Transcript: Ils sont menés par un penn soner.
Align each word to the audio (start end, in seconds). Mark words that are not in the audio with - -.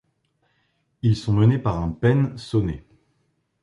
Ils 1.03 1.15
sont 1.15 1.31
menés 1.31 1.59
par 1.59 1.79
un 1.79 1.89
penn 1.89 2.35
soner. 2.35 2.83